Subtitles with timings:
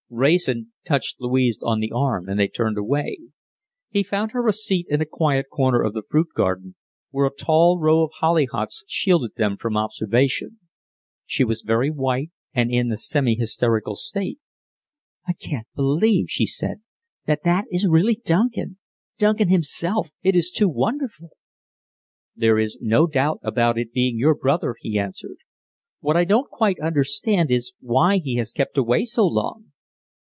[0.13, 3.17] Wrayson touched Louise on the arm and they turned away.
[3.91, 6.75] He found her a seat in a quiet corner of the fruit garden,
[7.11, 10.59] where a tall row of hollyhocks shielded them from observation.
[11.25, 14.37] She was very white, and in a semi hysterical state.
[15.25, 16.81] "I can't believe," she said,
[17.25, 18.79] "that that is really Duncan
[19.17, 20.09] Duncan himself.
[20.23, 21.29] It is too wonderful!"
[22.35, 25.37] "There is no doubt about it being your brother," he answered.
[26.01, 29.67] "What I don't quite understand is why he has kept away so long."